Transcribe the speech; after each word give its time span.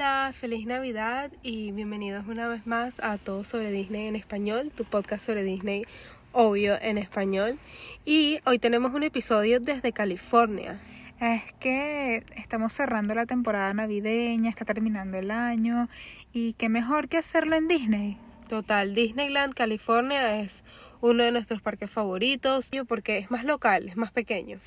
Hola, 0.00 0.32
feliz 0.32 0.66
Navidad 0.66 1.30
y 1.42 1.72
bienvenidos 1.72 2.26
una 2.26 2.48
vez 2.48 2.66
más 2.66 3.00
a 3.00 3.18
Todo 3.18 3.44
sobre 3.44 3.70
Disney 3.70 4.06
en 4.06 4.16
español, 4.16 4.72
tu 4.74 4.86
podcast 4.86 5.26
sobre 5.26 5.44
Disney 5.44 5.84
obvio 6.32 6.80
en 6.80 6.96
español. 6.96 7.58
Y 8.06 8.38
hoy 8.46 8.58
tenemos 8.58 8.94
un 8.94 9.02
episodio 9.02 9.60
desde 9.60 9.92
California. 9.92 10.80
Es 11.20 11.42
que 11.60 12.24
estamos 12.34 12.72
cerrando 12.72 13.14
la 13.14 13.26
temporada 13.26 13.74
navideña, 13.74 14.48
está 14.48 14.64
terminando 14.64 15.18
el 15.18 15.30
año 15.30 15.90
y 16.32 16.54
qué 16.54 16.70
mejor 16.70 17.10
que 17.10 17.18
hacerlo 17.18 17.56
en 17.56 17.68
Disney. 17.68 18.16
Total, 18.48 18.94
Disneyland 18.94 19.52
California 19.52 20.40
es 20.40 20.64
uno 21.02 21.24
de 21.24 21.30
nuestros 21.30 21.60
parques 21.60 21.90
favoritos 21.90 22.70
porque 22.88 23.18
es 23.18 23.30
más 23.30 23.44
local, 23.44 23.88
es 23.88 23.98
más 23.98 24.12
pequeño. 24.12 24.60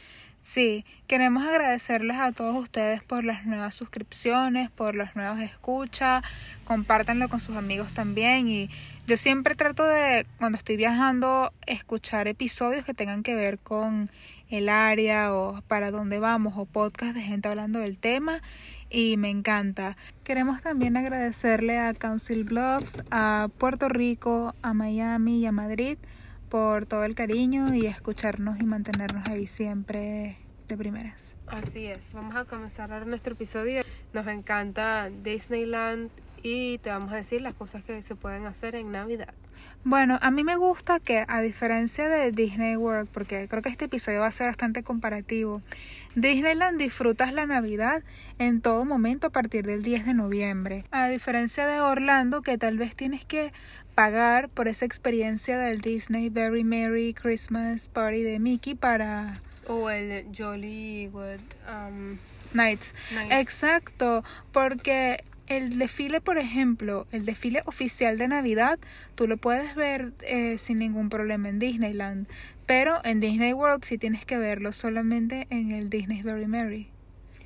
Sí, 0.44 0.84
queremos 1.08 1.48
agradecerles 1.48 2.18
a 2.18 2.34
todos 2.34 2.56
ustedes 2.58 3.02
por 3.02 3.24
las 3.24 3.46
nuevas 3.46 3.74
suscripciones, 3.74 4.70
por 4.70 4.94
los 4.94 5.16
nuevos 5.16 5.40
escuchas, 5.40 6.22
compártanlo 6.66 7.30
con 7.30 7.40
sus 7.40 7.56
amigos 7.56 7.94
también 7.94 8.50
y 8.50 8.70
yo 9.08 9.16
siempre 9.16 9.56
trato 9.56 9.86
de, 9.86 10.26
cuando 10.40 10.58
estoy 10.58 10.76
viajando, 10.76 11.54
escuchar 11.66 12.28
episodios 12.28 12.84
que 12.84 12.94
tengan 12.94 13.24
que 13.24 13.36
ver 13.36 13.58
con 13.58 14.12
el 14.50 14.68
área 14.68 15.34
o 15.34 15.62
para 15.62 15.92
dónde 15.92 16.20
vamos 16.20 16.56
o 16.58 16.66
podcast 16.66 17.16
de 17.16 17.22
gente 17.22 17.48
hablando 17.48 17.80
del 17.80 17.98
tema 17.98 18.42
y 18.90 19.16
me 19.16 19.30
encanta. 19.30 19.96
Queremos 20.26 20.62
también 20.62 20.98
agradecerle 20.98 21.80
a 21.80 21.94
Council 21.94 22.44
Bluffs, 22.44 23.02
a 23.12 23.48
Puerto 23.58 23.88
Rico, 23.88 24.56
a 24.62 24.74
Miami 24.74 25.40
y 25.40 25.46
a 25.46 25.54
Madrid 25.54 25.98
por 26.54 26.86
todo 26.86 27.04
el 27.04 27.16
cariño 27.16 27.74
y 27.74 27.88
escucharnos 27.88 28.60
y 28.60 28.64
mantenernos 28.64 29.28
ahí 29.28 29.48
siempre 29.48 30.38
de 30.68 30.78
primeras. 30.78 31.34
Así 31.48 31.88
es, 31.88 32.14
vamos 32.14 32.36
a 32.36 32.46
comenzar 32.46 32.94
ahora 32.94 33.06
nuestro 33.06 33.34
episodio. 33.34 33.82
Nos 34.14 34.28
encanta 34.28 35.10
Disneyland 35.24 36.12
y 36.44 36.78
te 36.80 36.90
vamos 36.90 37.12
a 37.14 37.16
decir 37.16 37.42
las 37.42 37.54
cosas 37.54 37.84
que 37.84 38.02
se 38.02 38.16
pueden 38.16 38.46
hacer 38.46 38.76
en 38.76 38.92
Navidad. 38.92 39.34
Bueno, 39.86 40.18
a 40.22 40.32
mí 40.32 40.46
me 40.46 40.56
gusta 40.56 41.00
que 41.00 41.26
a 41.28 41.42
diferencia 41.42 42.08
de 42.08 42.32
Disney 42.32 42.78
World, 42.78 43.10
porque 43.12 43.48
creo 43.50 43.62
que 43.62 43.70
este 43.70 43.86
episodio 43.86 44.22
va 44.22 44.28
a 44.28 44.32
ser 44.32 44.48
bastante 44.48 44.82
comparativo, 44.82 45.62
Disneyland 46.16 46.80
disfrutas 46.80 47.34
la 47.34 47.46
Navidad 47.46 48.02
en 48.40 48.62
todo 48.62 48.86
momento 48.86 49.28
a 49.28 49.30
partir 49.30 49.66
del 49.66 49.84
10 49.84 50.06
de 50.06 50.14
noviembre. 50.14 50.86
A 50.92 51.10
diferencia 51.10 51.68
de 51.68 51.82
Orlando, 51.82 52.42
que 52.42 52.58
tal 52.58 52.78
vez 52.78 52.96
tienes 52.96 53.26
que 53.26 53.52
pagar 53.94 54.48
por 54.48 54.70
esa 54.70 54.86
experiencia 54.86 55.58
del 55.58 55.82
Disney 55.82 56.30
Very 56.30 56.64
Merry 56.64 57.14
Christmas 57.14 57.90
Party 57.90 58.24
de 58.24 58.40
Mickey 58.40 58.76
para... 58.76 59.34
O 59.68 59.90
el 59.90 60.26
Jollywood 60.36 61.40
um, 61.68 62.18
Nights. 62.54 62.96
Exacto, 63.32 64.24
porque 64.52 65.24
el 65.48 65.78
desfile, 65.78 66.22
por 66.22 66.38
ejemplo, 66.38 67.08
el 67.12 67.26
desfile 67.26 67.62
oficial 67.66 68.18
de 68.18 68.28
Navidad, 68.28 68.80
tú 69.16 69.28
lo 69.28 69.38
puedes 69.38 69.76
ver 69.76 70.14
eh, 70.22 70.58
sin 70.58 70.80
ningún 70.80 71.10
problema 71.10 71.50
en 71.50 71.60
Disneyland, 71.60 72.28
pero 72.66 73.04
en 73.04 73.20
Disney 73.20 73.54
World 73.54 73.84
sí 73.84 73.98
tienes 73.98 74.26
que 74.26 74.38
verlo 74.38 74.72
solamente 74.72 75.48
en 75.50 75.72
el 75.72 75.90
Disney 75.90 76.22
Very 76.22 76.48
Merry. 76.48 76.90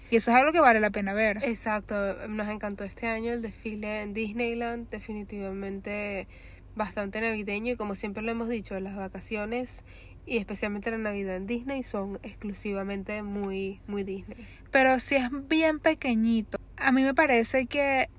Y 0.10 0.16
eso 0.16 0.32
es 0.32 0.38
algo 0.38 0.54
que 0.54 0.60
vale 0.60 0.80
la 0.80 0.90
pena 0.90 1.14
ver. 1.14 1.40
Exacto, 1.44 2.28
nos 2.30 2.48
encantó 2.48 2.84
este 2.86 3.08
año 3.08 3.34
el 3.34 3.42
desfile 3.42 4.02
en 4.02 4.14
Disneyland, 4.14 4.90
definitivamente 4.90 6.28
bastante 6.76 7.20
navideño 7.20 7.74
y 7.74 7.76
como 7.76 7.96
siempre 7.96 8.24
lo 8.24 8.32
hemos 8.32 8.48
dicho, 8.48 8.80
las 8.80 8.96
vacaciones 8.96 9.84
y 10.28 10.38
especialmente 10.38 10.92
la 10.92 10.98
Navidad 10.98 11.38
en 11.38 11.48
Disney 11.48 11.84
son 11.84 12.20
exclusivamente 12.22 13.24
muy 13.24 13.80
muy 13.88 14.04
Disney. 14.04 14.46
Pero 14.72 15.00
si 15.00 15.16
es 15.16 15.30
bien 15.48 15.80
pequeñito. 15.80 16.60
A 16.76 16.92
mí 16.92 17.02
me 17.04 17.14
parece 17.16 17.66
que 17.66 18.10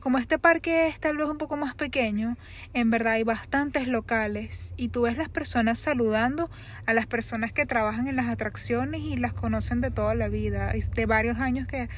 como 0.00 0.18
este 0.18 0.38
parque 0.38 0.88
es 0.88 1.00
tal 1.00 1.16
vez 1.16 1.28
un 1.28 1.38
poco 1.38 1.56
más 1.56 1.74
pequeño, 1.74 2.36
en 2.74 2.90
verdad 2.90 3.14
hay 3.14 3.22
bastantes 3.22 3.88
locales 3.88 4.74
y 4.76 4.88
tú 4.88 5.02
ves 5.02 5.16
las 5.16 5.28
personas 5.28 5.78
saludando 5.78 6.50
a 6.86 6.94
las 6.94 7.06
personas 7.06 7.52
que 7.52 7.66
trabajan 7.66 8.08
en 8.08 8.16
las 8.16 8.26
atracciones 8.26 9.00
y 9.02 9.16
las 9.16 9.32
conocen 9.32 9.80
de 9.80 9.90
toda 9.90 10.14
la 10.14 10.28
vida, 10.28 10.72
de 10.72 11.06
varios 11.06 11.38
años 11.38 11.66
que 11.66 11.88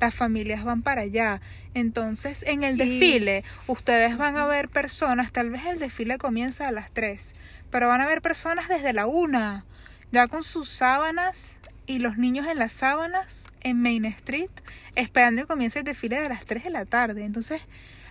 las 0.00 0.14
familias 0.14 0.64
van 0.64 0.82
para 0.82 1.02
allá. 1.02 1.40
Entonces, 1.74 2.44
en 2.46 2.62
el 2.62 2.76
desfile, 2.76 3.44
ustedes 3.66 4.18
van 4.18 4.36
a 4.36 4.46
ver 4.46 4.68
personas, 4.68 5.32
tal 5.32 5.50
vez 5.50 5.64
el 5.64 5.78
desfile 5.78 6.18
comienza 6.18 6.68
a 6.68 6.72
las 6.72 6.90
3, 6.90 7.34
pero 7.76 7.88
van 7.88 8.00
a 8.00 8.06
ver 8.06 8.22
personas 8.22 8.68
desde 8.68 8.94
la 8.94 9.06
1, 9.06 9.62
ya 10.10 10.28
con 10.28 10.42
sus 10.42 10.66
sábanas 10.66 11.58
y 11.84 11.98
los 11.98 12.16
niños 12.16 12.46
en 12.46 12.58
las 12.58 12.72
sábanas 12.72 13.44
en 13.60 13.82
Main 13.82 14.06
Street 14.06 14.48
esperando 14.94 15.42
que 15.42 15.46
comience 15.46 15.80
el 15.80 15.84
desfile 15.84 16.18
de 16.18 16.30
las 16.30 16.46
3 16.46 16.64
de 16.64 16.70
la 16.70 16.86
tarde. 16.86 17.26
Entonces 17.26 17.60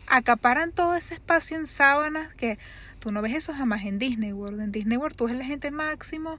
acaparan 0.05 0.71
todo 0.71 0.95
ese 0.95 1.15
espacio 1.15 1.57
en 1.57 1.65
sábanas 1.65 2.31
que 2.35 2.59
tú 2.99 3.11
no 3.11 3.23
ves 3.23 3.33
eso 3.33 3.55
jamás 3.55 3.83
en 3.85 3.97
Disney 3.97 4.33
World. 4.33 4.61
En 4.61 4.71
Disney 4.71 4.97
World 4.97 5.15
tú 5.15 5.25
ves 5.25 5.35
la 5.35 5.45
gente 5.45 5.71
máximo 5.71 6.37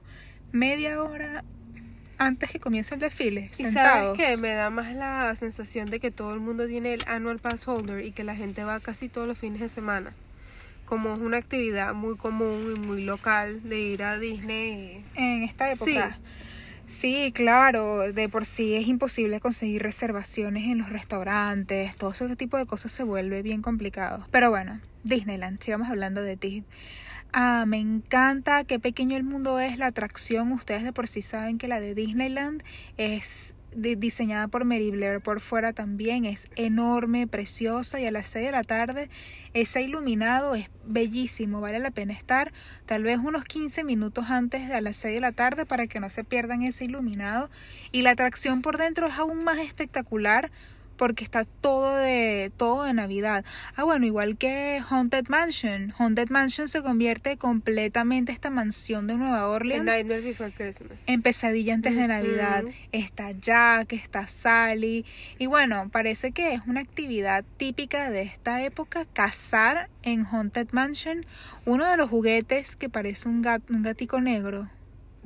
media 0.53 1.03
hora 1.03 1.43
antes 2.17 2.49
que 2.49 2.61
comience 2.61 2.95
el 2.95 3.01
desfile. 3.01 3.51
Y 3.57 3.65
sabes 3.65 4.17
que 4.17 4.37
me 4.37 4.53
da 4.53 4.69
más 4.69 4.93
la 4.93 5.35
sensación 5.35 5.89
de 5.89 5.99
que 5.99 6.11
todo 6.11 6.33
el 6.33 6.39
mundo 6.39 6.65
tiene 6.65 6.93
el 6.93 7.03
annual 7.07 7.39
pass 7.39 7.67
holder 7.67 8.05
y 8.05 8.13
que 8.13 8.23
la 8.23 8.37
gente 8.37 8.63
va 8.63 8.79
casi 8.79 9.09
todos 9.09 9.27
los 9.27 9.37
fines 9.37 9.59
de 9.59 9.67
semana. 9.67 10.13
Como 10.87 11.13
es 11.13 11.19
una 11.19 11.37
actividad 11.37 11.93
muy 11.93 12.17
común 12.17 12.73
y 12.75 12.79
muy 12.79 13.03
local 13.03 13.61
de 13.61 13.79
ir 13.79 14.03
a 14.03 14.17
Disney. 14.17 15.05
En 15.13 15.43
esta 15.43 15.71
época. 15.71 16.17
Sí, 16.87 17.33
claro, 17.35 18.13
de 18.13 18.29
por 18.29 18.45
sí 18.45 18.73
es 18.73 18.87
imposible 18.87 19.41
conseguir 19.41 19.83
reservaciones 19.83 20.63
en 20.63 20.77
los 20.77 20.89
restaurantes, 20.89 21.93
todo 21.97 22.11
ese 22.11 22.35
tipo 22.37 22.57
de 22.57 22.65
cosas 22.65 22.93
se 22.93 23.03
vuelve 23.03 23.41
bien 23.41 23.61
complicado. 23.61 24.25
Pero 24.31 24.49
bueno, 24.49 24.79
Disneyland, 25.03 25.61
sigamos 25.61 25.89
hablando 25.89 26.21
de 26.21 26.37
ti. 26.37 26.63
Ah, 27.33 27.65
me 27.67 27.77
encanta 27.77 28.63
qué 28.63 28.79
pequeño 28.79 29.17
el 29.17 29.25
mundo 29.25 29.59
es, 29.59 29.77
la 29.77 29.87
atracción, 29.87 30.53
ustedes 30.53 30.83
de 30.83 30.93
por 30.93 31.09
sí 31.09 31.21
saben 31.21 31.57
que 31.57 31.67
la 31.67 31.81
de 31.81 31.93
Disneyland 31.93 32.63
es 32.95 33.53
diseñada 33.73 34.47
por 34.47 34.65
Mary 34.65 34.91
Blair 34.91 35.21
por 35.21 35.39
fuera 35.39 35.73
también 35.73 36.25
es 36.25 36.47
enorme, 36.55 37.27
preciosa 37.27 37.99
y 37.99 38.05
a 38.05 38.11
las 38.11 38.27
6 38.27 38.45
de 38.45 38.51
la 38.51 38.63
tarde 38.63 39.09
ese 39.53 39.81
iluminado 39.81 40.55
es 40.55 40.69
bellísimo, 40.85 41.61
vale 41.61 41.79
la 41.79 41.91
pena 41.91 42.13
estar 42.13 42.53
tal 42.85 43.03
vez 43.03 43.19
unos 43.19 43.43
15 43.43 43.83
minutos 43.83 44.29
antes 44.29 44.67
de 44.67 44.73
a 44.73 44.81
las 44.81 44.95
6 44.97 45.15
de 45.15 45.21
la 45.21 45.31
tarde 45.31 45.65
para 45.65 45.87
que 45.87 45.99
no 45.99 46.09
se 46.09 46.23
pierdan 46.23 46.63
ese 46.63 46.85
iluminado 46.85 47.49
y 47.91 48.01
la 48.01 48.11
atracción 48.11 48.61
por 48.61 48.77
dentro 48.77 49.07
es 49.07 49.13
aún 49.15 49.43
más 49.43 49.59
espectacular 49.59 50.51
porque 50.97 51.23
está 51.23 51.45
todo 51.45 51.95
de 51.95 52.51
todo 52.57 52.83
de 52.83 52.93
Navidad. 52.93 53.45
Ah, 53.75 53.83
bueno, 53.83 54.05
igual 54.05 54.37
que 54.37 54.81
Haunted 54.89 55.27
Mansion. 55.29 55.93
Haunted 55.97 56.29
Mansion 56.29 56.67
se 56.67 56.81
convierte 56.81 57.37
completamente 57.37 58.31
esta 58.31 58.49
mansión 58.49 59.07
de 59.07 59.15
Nueva 59.15 59.47
Orleans 59.47 59.89
en 61.07 61.21
pesadilla 61.21 61.73
antes 61.73 61.95
de 61.95 62.07
Navidad. 62.07 62.63
Está 62.91 63.31
Jack, 63.31 63.93
está 63.93 64.27
Sally 64.27 65.05
y 65.37 65.45
bueno, 65.45 65.89
parece 65.91 66.31
que 66.31 66.53
es 66.53 66.61
una 66.67 66.81
actividad 66.81 67.45
típica 67.57 68.09
de 68.09 68.23
esta 68.23 68.63
época 68.63 69.05
cazar 69.13 69.89
en 70.03 70.25
Haunted 70.25 70.69
Mansion 70.71 71.25
uno 71.65 71.89
de 71.89 71.97
los 71.97 72.09
juguetes 72.09 72.75
que 72.75 72.89
parece 72.89 73.27
un 73.27 73.41
gato, 73.41 73.73
un 73.73 73.83
gatico 73.83 74.21
negro 74.21 74.69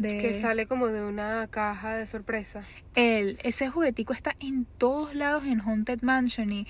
que 0.01 0.39
sale 0.39 0.65
como 0.65 0.87
de 0.87 1.03
una 1.03 1.47
caja 1.49 1.95
de 1.95 2.05
sorpresa. 2.05 2.63
El, 2.95 3.37
ese 3.43 3.69
juguetico 3.69 4.13
está 4.13 4.35
en 4.39 4.65
todos 4.77 5.15
lados 5.15 5.45
en 5.45 5.61
Haunted 5.61 6.01
Mansion 6.01 6.51
y 6.51 6.67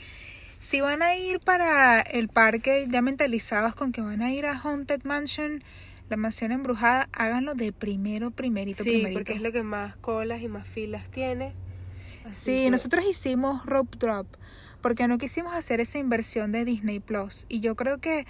si 0.59 0.79
van 0.79 1.01
a 1.01 1.15
ir 1.15 1.39
para 1.39 2.01
el 2.01 2.27
parque 2.27 2.85
ya 2.89 3.01
mentalizados 3.01 3.73
con 3.75 3.91
que 3.91 4.01
van 4.01 4.21
a 4.21 4.31
ir 4.31 4.45
a 4.45 4.57
Haunted 4.57 5.03
Mansion, 5.03 5.63
la 6.09 6.17
mansión 6.17 6.51
embrujada, 6.51 7.09
háganlo 7.13 7.55
de 7.55 7.71
primero, 7.71 8.31
primerito, 8.31 8.83
sí, 8.83 9.07
porque 9.13 9.33
es 9.33 9.41
lo 9.41 9.51
que 9.51 9.63
más 9.63 9.95
colas 9.97 10.41
y 10.41 10.47
más 10.47 10.67
filas 10.67 11.09
tiene. 11.09 11.53
sí, 12.31 12.69
nosotros 12.69 13.05
hicimos 13.09 13.65
Rope 13.65 13.97
Drop 13.97 14.27
porque 14.81 15.07
no 15.07 15.17
quisimos 15.17 15.53
hacer 15.53 15.79
esa 15.79 15.99
inversión 15.99 16.51
de 16.51 16.65
Disney 16.65 16.99
Plus 16.99 17.45
y 17.49 17.59
yo 17.59 17.75
creo 17.75 17.99
que 17.99 18.25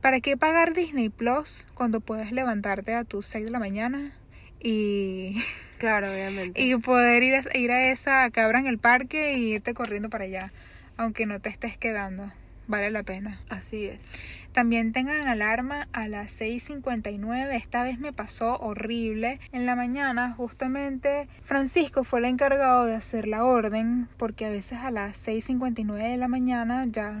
¿para 0.00 0.20
qué 0.20 0.36
pagar 0.36 0.72
Disney 0.72 1.08
Plus 1.08 1.66
cuando 1.74 2.00
puedes 2.00 2.32
levantarte 2.32 2.94
a 2.94 3.04
tus 3.04 3.26
6 3.26 3.46
de 3.46 3.50
la 3.50 3.58
mañana? 3.58 4.12
Y 4.60 5.42
claro 5.78 6.10
obviamente. 6.12 6.60
y 6.60 6.76
poder 6.76 7.22
ir 7.22 7.34
a, 7.36 7.58
ir 7.58 7.70
a 7.70 7.90
esa 7.90 8.30
que 8.30 8.40
abran 8.40 8.66
el 8.66 8.78
parque 8.78 9.34
y 9.34 9.54
irte 9.54 9.74
corriendo 9.74 10.10
para 10.10 10.24
allá 10.24 10.50
aunque 10.96 11.26
no 11.26 11.40
te 11.40 11.48
estés 11.48 11.76
quedando. 11.76 12.30
Vale 12.68 12.90
la 12.90 13.04
pena. 13.04 13.40
Así 13.48 13.84
es. 13.84 14.10
También 14.52 14.92
tengan 14.92 15.28
alarma 15.28 15.86
a 15.92 16.08
las 16.08 16.40
6.59 16.40 17.54
esta 17.54 17.84
vez 17.84 18.00
me 18.00 18.12
pasó 18.12 18.56
horrible. 18.58 19.38
En 19.52 19.66
la 19.66 19.76
mañana 19.76 20.32
justamente 20.32 21.28
Francisco 21.44 22.02
fue 22.02 22.18
el 22.20 22.24
encargado 22.24 22.86
de 22.86 22.94
hacer 22.94 23.28
la 23.28 23.44
orden 23.44 24.08
porque 24.16 24.46
a 24.46 24.50
veces 24.50 24.78
a 24.78 24.90
las 24.90 25.28
6.59 25.28 26.10
de 26.10 26.16
la 26.16 26.26
mañana 26.26 26.86
ya, 26.88 27.20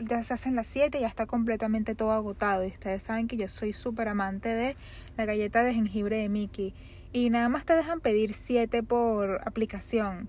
ya 0.00 0.22
se 0.22 0.34
hacen 0.34 0.54
las 0.54 0.68
7 0.68 0.96
y 0.96 1.00
ya 1.02 1.08
está 1.08 1.26
completamente 1.26 1.94
todo 1.94 2.12
agotado. 2.12 2.64
Y 2.64 2.68
ustedes 2.68 3.02
saben 3.02 3.28
que 3.28 3.36
yo 3.36 3.48
soy 3.48 3.74
súper 3.74 4.08
amante 4.08 4.54
de 4.54 4.76
la 5.18 5.26
galleta 5.26 5.64
de 5.64 5.74
jengibre 5.74 6.18
de 6.18 6.28
Mickey 6.28 6.72
y 7.12 7.28
nada 7.28 7.48
más 7.48 7.64
te 7.64 7.74
dejan 7.74 8.00
pedir 8.00 8.32
7 8.32 8.82
por 8.84 9.40
aplicación. 9.44 10.28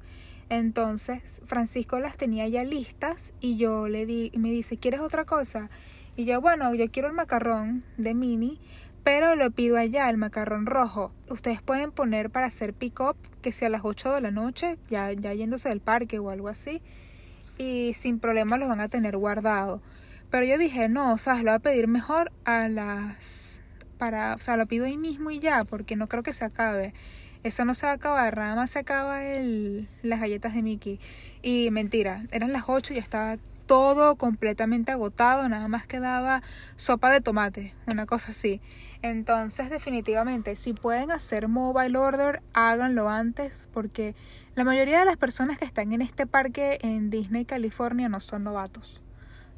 Entonces, 0.49 1.41
Francisco 1.45 1.99
las 1.99 2.17
tenía 2.17 2.47
ya 2.47 2.63
listas 2.63 3.31
y 3.39 3.57
yo 3.57 3.87
le 3.87 4.07
di, 4.07 4.31
me 4.35 4.49
dice, 4.49 4.77
¿quieres 4.77 4.99
otra 4.99 5.25
cosa? 5.25 5.69
Y 6.15 6.25
yo, 6.25 6.41
bueno, 6.41 6.73
yo 6.73 6.89
quiero 6.89 7.07
el 7.07 7.13
macarrón 7.13 7.83
de 7.97 8.15
mini, 8.15 8.59
pero 9.03 9.35
lo 9.35 9.51
pido 9.51 9.77
allá, 9.77 10.09
el 10.09 10.17
macarrón 10.17 10.65
rojo. 10.65 11.11
Ustedes 11.29 11.61
pueden 11.61 11.91
poner 11.91 12.31
para 12.31 12.47
hacer 12.47 12.73
pick-up, 12.73 13.15
que 13.43 13.51
sea 13.51 13.67
a 13.67 13.71
las 13.71 13.81
8 13.83 14.15
de 14.15 14.21
la 14.21 14.31
noche, 14.31 14.77
ya, 14.89 15.13
ya 15.13 15.33
yéndose 15.35 15.69
del 15.69 15.81
parque 15.81 16.17
o 16.17 16.31
algo 16.31 16.47
así, 16.47 16.81
y 17.59 17.93
sin 17.93 18.19
problema 18.19 18.57
lo 18.57 18.67
van 18.67 18.79
a 18.79 18.89
tener 18.89 19.17
guardado. 19.17 19.83
Pero 20.31 20.45
yo 20.45 20.57
dije, 20.57 20.89
no, 20.89 21.13
o 21.13 21.17
sea, 21.19 21.35
lo 21.35 21.43
voy 21.43 21.51
a 21.51 21.59
pedir 21.59 21.87
mejor 21.87 22.31
a 22.43 22.67
las... 22.67 23.48
para, 23.99 24.33
o 24.33 24.39
sea, 24.39 24.57
lo 24.57 24.65
pido 24.65 24.85
ahí 24.85 24.97
mismo 24.97 25.29
y 25.29 25.39
ya, 25.39 25.65
porque 25.65 25.95
no 25.95 26.07
creo 26.07 26.23
que 26.23 26.33
se 26.33 26.45
acabe. 26.45 26.95
Eso 27.43 27.63
no 27.65 27.75
se 27.75 27.85
va 27.85 27.91
a 27.91 27.95
acabar, 27.95 28.37
nada 28.37 28.55
más 28.55 28.71
se 28.71 28.79
acaba 28.79 29.23
el, 29.23 29.87
las 30.01 30.19
galletas 30.19 30.55
de 30.55 30.63
Mickey. 30.63 30.99
Y 31.43 31.69
mentira, 31.69 32.23
eran 32.31 32.51
las 32.51 32.63
8 32.67 32.95
y 32.95 32.97
estaba 32.97 33.37
todo 33.67 34.15
completamente 34.15 34.91
agotado, 34.91 35.47
nada 35.47 35.67
más 35.67 35.85
quedaba 35.85 36.41
sopa 36.75 37.11
de 37.11 37.21
tomate, 37.21 37.75
una 37.85 38.07
cosa 38.07 38.31
así. 38.31 38.61
Entonces, 39.03 39.69
definitivamente, 39.69 40.55
si 40.55 40.73
pueden 40.73 41.11
hacer 41.11 41.47
mobile 41.47 41.97
order, 41.97 42.41
háganlo 42.53 43.09
antes, 43.09 43.69
porque 43.71 44.15
la 44.55 44.63
mayoría 44.63 44.99
de 44.99 45.05
las 45.05 45.17
personas 45.17 45.59
que 45.59 45.65
están 45.65 45.93
en 45.93 46.01
este 46.01 46.25
parque 46.25 46.79
en 46.81 47.09
Disney, 47.11 47.45
California, 47.45 48.09
no 48.09 48.19
son 48.19 48.43
novatos. 48.43 49.03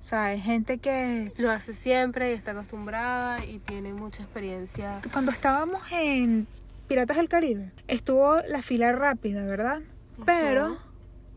O 0.02 0.04
sea, 0.04 0.26
hay 0.26 0.42
gente 0.42 0.80
que... 0.80 1.32
Lo 1.38 1.52
hace 1.52 1.76
siempre 1.76 2.32
y 2.32 2.34
está 2.34 2.52
acostumbrada 2.52 3.46
y 3.46 3.60
tiene 3.60 3.94
mucha 3.94 4.24
experiencia. 4.24 5.00
Cuando 5.14 5.32
estábamos 5.32 5.80
en 5.92 6.48
Piratas 6.88 7.18
del 7.18 7.30
Caribe, 7.30 7.72
estuvo 7.88 8.38
la 8.48 8.64
fila 8.64 8.92
rápida, 8.94 9.46
¿verdad? 9.46 9.80
Pero 10.26 10.80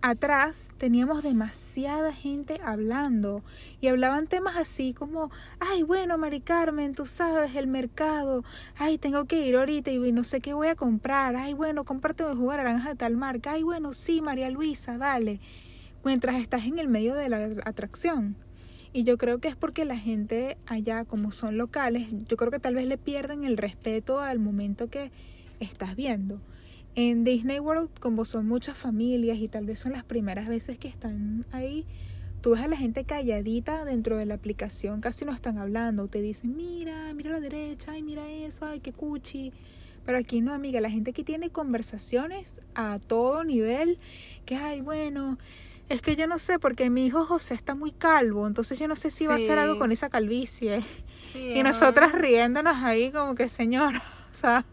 atrás 0.00 0.70
teníamos 0.78 1.22
demasiada 1.22 2.10
gente 2.12 2.58
hablando 2.64 3.42
y 3.82 3.88
hablaban 3.88 4.26
temas 4.26 4.56
así 4.56 4.94
como, 4.94 5.30
ay, 5.60 5.82
bueno, 5.82 6.16
Mari 6.16 6.40
Carmen, 6.40 6.94
tú 6.94 7.04
sabes, 7.04 7.54
el 7.56 7.66
mercado, 7.66 8.44
ay, 8.78 8.96
tengo 8.96 9.26
que 9.26 9.46
ir 9.46 9.56
ahorita 9.56 9.90
y 9.90 10.10
no 10.10 10.24
sé 10.24 10.40
qué 10.40 10.54
voy 10.54 10.68
a 10.68 10.74
comprar, 10.74 11.36
ay, 11.36 11.52
bueno, 11.52 11.84
comparte 11.84 12.24
un 12.24 12.36
jugo 12.36 12.52
de 12.52 12.58
naranja 12.58 12.90
de 12.90 12.96
tal 12.96 13.16
marca, 13.16 13.52
ay, 13.52 13.62
bueno, 13.62 13.92
sí, 13.92 14.22
María 14.22 14.50
Luisa, 14.50 14.96
dale, 14.96 15.38
mientras 16.02 16.36
estás 16.36 16.64
en 16.64 16.78
el 16.78 16.88
medio 16.88 17.14
de 17.14 17.28
la 17.28 17.50
atracción. 17.64 18.36
Y 18.96 19.02
yo 19.02 19.18
creo 19.18 19.40
que 19.40 19.48
es 19.48 19.56
porque 19.56 19.84
la 19.84 19.98
gente 19.98 20.56
allá, 20.66 21.04
como 21.04 21.32
son 21.32 21.58
locales, 21.58 22.06
yo 22.28 22.36
creo 22.36 22.52
que 22.52 22.60
tal 22.60 22.76
vez 22.76 22.86
le 22.86 22.96
pierden 22.96 23.42
el 23.42 23.56
respeto 23.56 24.20
al 24.20 24.38
momento 24.38 24.88
que 24.88 25.10
estás 25.58 25.96
viendo. 25.96 26.40
En 26.94 27.24
Disney 27.24 27.58
World, 27.58 27.90
como 27.98 28.24
son 28.24 28.46
muchas 28.46 28.78
familias 28.78 29.38
y 29.38 29.48
tal 29.48 29.66
vez 29.66 29.80
son 29.80 29.90
las 29.90 30.04
primeras 30.04 30.46
veces 30.46 30.78
que 30.78 30.86
están 30.86 31.44
ahí, 31.50 31.84
tú 32.40 32.50
ves 32.50 32.60
a 32.60 32.68
la 32.68 32.76
gente 32.76 33.02
calladita 33.02 33.84
dentro 33.84 34.16
de 34.16 34.26
la 34.26 34.34
aplicación, 34.34 35.00
casi 35.00 35.24
no 35.24 35.32
están 35.32 35.58
hablando, 35.58 36.06
te 36.06 36.22
dicen, 36.22 36.56
mira, 36.56 37.12
mira 37.14 37.30
a 37.30 37.32
la 37.32 37.40
derecha, 37.40 37.90
ay, 37.90 38.04
mira 38.04 38.30
eso, 38.30 38.64
ay, 38.64 38.78
qué 38.78 38.92
cuchi. 38.92 39.52
Pero 40.06 40.18
aquí 40.18 40.40
no, 40.40 40.52
amiga, 40.52 40.80
la 40.80 40.90
gente 40.90 41.12
que 41.12 41.24
tiene 41.24 41.50
conversaciones 41.50 42.60
a 42.76 43.00
todo 43.00 43.42
nivel, 43.42 43.98
que, 44.46 44.54
ay, 44.54 44.82
bueno, 44.82 45.36
es 45.88 46.00
que 46.02 46.16
yo 46.16 46.26
no 46.26 46.38
sé, 46.38 46.58
porque 46.58 46.90
mi 46.90 47.06
hijo 47.06 47.24
José 47.24 47.54
está 47.54 47.74
muy 47.74 47.92
calvo, 47.92 48.46
entonces 48.46 48.78
yo 48.78 48.88
no 48.88 48.96
sé 48.96 49.10
si 49.10 49.26
va 49.26 49.34
a 49.34 49.36
hacer 49.36 49.58
algo 49.58 49.78
con 49.78 49.92
esa 49.92 50.08
calvicie. 50.08 50.82
y 51.34 51.62
nosotras 51.62 52.12
riéndonos 52.12 52.76
ahí 52.78 53.10
como 53.10 53.34
que, 53.34 53.48
señora, 53.48 54.02
o 54.32 54.34
sea, 54.34 54.64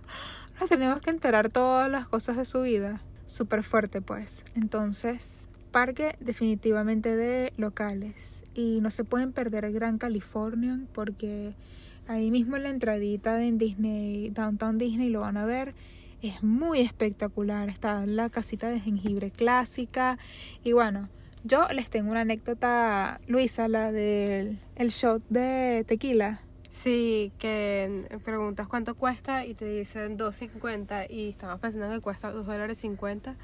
tenemos 0.69 1.01
que 1.01 1.09
enterar 1.09 1.49
todas 1.49 1.89
las 1.89 2.07
cosas 2.07 2.37
de 2.37 2.45
su 2.45 2.61
vida. 2.61 3.01
Súper 3.25 3.63
fuerte, 3.63 4.01
pues. 4.01 4.43
Entonces, 4.55 5.47
parque 5.71 6.15
definitivamente 6.19 7.15
de 7.15 7.53
locales. 7.57 8.43
Y 8.53 8.79
no 8.81 8.91
se 8.91 9.05
pueden 9.05 9.31
perder 9.31 9.63
el 9.65 9.73
Gran 9.73 9.97
California 9.97 10.77
porque 10.93 11.55
ahí 12.07 12.29
mismo 12.29 12.57
en 12.57 12.63
la 12.63 12.69
entradita 12.69 13.37
de 13.37 13.51
Disney, 13.53 14.29
Downtown 14.31 14.77
Disney, 14.77 15.09
lo 15.09 15.21
van 15.21 15.37
a 15.37 15.45
ver. 15.45 15.73
Es 16.21 16.43
muy 16.43 16.81
espectacular. 16.81 17.69
Está 17.69 18.05
la 18.05 18.29
casita 18.29 18.69
de 18.69 18.79
jengibre 18.79 19.31
clásica. 19.31 20.17
Y 20.63 20.73
bueno, 20.73 21.09
yo 21.43 21.67
les 21.73 21.89
tengo 21.89 22.11
una 22.11 22.21
anécdota, 22.21 23.19
Luisa, 23.27 23.67
la 23.67 23.91
del 23.91 24.59
el 24.75 24.89
shot 24.89 25.23
de 25.29 25.83
tequila 25.87 26.41
Sí, 26.71 27.33
que 27.37 28.07
preguntas 28.23 28.65
cuánto 28.69 28.95
cuesta 28.95 29.45
y 29.45 29.53
te 29.53 29.65
dicen 29.65 30.17
2.50 30.17 31.07
y 31.09 31.31
estamos 31.31 31.59
pensando 31.59 31.93
que 31.93 31.99
cuesta 31.99 32.31
2 32.31 32.45
dólares 32.45 32.77
50. 32.77 33.35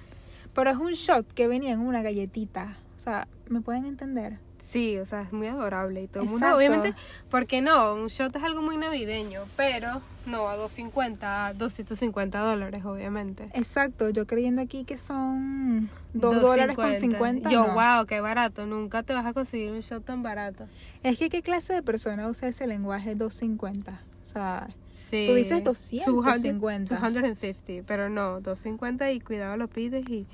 Pero 0.54 0.70
es 0.70 0.78
un 0.78 0.94
shot 0.94 1.34
que 1.34 1.50
venía 1.50 1.74
en 1.74 1.82
una 1.82 2.02
galletita. 2.02 2.78
O 2.96 3.00
sea, 3.00 3.28
¿me 3.50 3.60
pueden 3.60 3.86
entender? 3.86 4.40
Sí, 4.68 4.98
o 4.98 5.06
sea, 5.06 5.22
es 5.22 5.32
muy 5.32 5.48
adorable 5.48 6.04
y 6.04 6.08
todo 6.08 6.24
el 6.24 6.30
mundo, 6.30 6.54
obviamente, 6.54 6.94
porque 7.30 7.62
no, 7.62 7.96
un 7.96 8.08
shot 8.08 8.36
es 8.36 8.44
algo 8.44 8.62
muy 8.62 8.76
navideño, 8.76 9.44
pero 9.56 10.02
no 10.26 10.50
a 10.50 10.58
250, 10.58 11.54
250 11.54 12.38
dólares, 12.38 12.84
obviamente. 12.84 13.48
Exacto, 13.54 14.10
yo 14.10 14.28
creyendo 14.28 14.62
aquí 14.62 14.84
que 14.84 14.98
son 14.98 15.90
2 16.16 16.42
dólares 16.42 16.76
con 16.76 16.94
50. 16.94 17.50
Yo, 17.50 17.64
wow, 17.64 18.06
qué 18.06 18.20
barato, 18.20 18.66
nunca 18.66 19.04
te 19.04 19.14
vas 19.14 19.26
a 19.26 19.32
conseguir 19.32 19.72
un 19.72 19.80
shot 19.80 20.04
tan 20.04 20.22
barato. 20.22 20.68
Es 21.02 21.18
que, 21.18 21.30
¿qué 21.30 21.42
clase 21.42 21.72
de 21.72 21.82
persona 21.82 22.28
usa 22.28 22.50
ese 22.50 22.68
lenguaje 22.68 23.16
250? 23.16 23.94
O 23.94 24.26
sea, 24.26 24.68
tú 25.10 25.34
dices 25.34 25.64
250. 25.64 26.94
250, 27.00 27.84
pero 27.88 28.10
no, 28.10 28.42
250 28.42 29.14
y 29.14 29.22
cuidado 29.22 29.56
lo 29.56 29.70
pides 29.70 30.10
y 30.10 30.28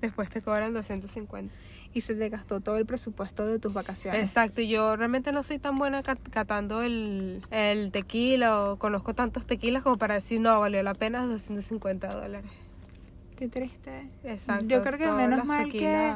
después 0.00 0.30
te 0.30 0.42
cobran 0.42 0.72
250 0.74 1.52
y 1.92 2.02
se 2.02 2.14
te 2.14 2.28
gastó 2.28 2.60
todo 2.60 2.76
el 2.76 2.86
presupuesto 2.86 3.46
de 3.46 3.58
tus 3.58 3.72
vacaciones. 3.72 4.22
Exacto, 4.22 4.62
yo 4.62 4.96
realmente 4.96 5.32
no 5.32 5.42
soy 5.42 5.58
tan 5.58 5.78
buena 5.78 6.02
catando 6.02 6.82
el, 6.82 7.42
el 7.50 7.90
tequila 7.90 8.64
o 8.64 8.76
conozco 8.76 9.14
tantos 9.14 9.46
tequilas 9.46 9.82
como 9.82 9.98
para 9.98 10.14
decir, 10.14 10.40
no, 10.40 10.60
valió 10.60 10.82
la 10.82 10.94
pena 10.94 11.24
250 11.26 12.12
dólares. 12.14 12.50
Qué 13.36 13.48
triste. 13.48 14.08
Exacto. 14.22 14.66
Yo 14.66 14.82
creo 14.82 14.98
que 14.98 15.10
menos 15.10 15.44
mal 15.44 15.70
que 15.70 16.14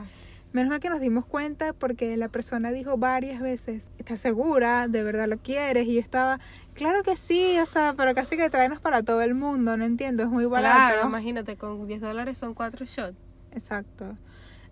menos 0.53 0.71
mal 0.71 0.79
que 0.79 0.89
nos 0.89 1.01
dimos 1.01 1.27
cuenta 1.27 1.73
porque 1.73 2.17
la 2.17 2.29
persona 2.29 2.71
dijo 2.71 2.97
varias 2.97 3.41
veces, 3.41 3.91
¿estás 3.99 4.21
segura? 4.21 4.87
¿De 4.87 5.03
verdad 5.03 5.27
lo 5.27 5.39
quieres? 5.39 5.89
Y 5.89 5.95
yo 5.95 6.01
estaba, 6.01 6.39
claro 6.75 7.03
que 7.03 7.17
sí, 7.17 7.59
o 7.59 7.67
sea, 7.67 7.95
pero 7.97 8.15
casi 8.15 8.37
que 8.37 8.49
traernos 8.51 8.79
para 8.79 9.03
todo 9.03 9.21
el 9.23 9.35
mundo, 9.35 9.77
no 9.77 9.85
entiendo, 9.85 10.23
es 10.23 10.29
muy 10.29 10.47
barato. 10.47 10.77
Claro, 10.77 11.09
imagínate, 11.09 11.57
con 11.57 11.89
10 11.89 12.01
dólares 12.01 12.39
son 12.39 12.55
cuatro 12.55 12.87
shots. 12.87 13.17
Exacto 13.51 14.17